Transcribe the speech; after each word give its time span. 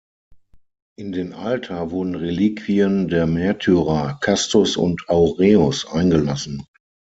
In 0.97 1.11
den 1.11 1.31
Altar 1.31 1.91
wurden 1.91 2.15
Reliquien 2.15 3.07
der 3.07 3.27
Märtyrer 3.27 4.17
Castus 4.21 4.75
und 4.75 5.07
Aureus 5.07 5.85
eingelassen. 5.85 6.65